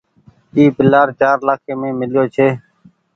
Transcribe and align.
اي 0.55 0.63
پلآٽ 0.77 1.07
چآر 1.19 1.37
لآکي 1.47 1.73
مين 1.79 1.93
ميليو 1.99 2.23
ڇي۔ 2.33 2.47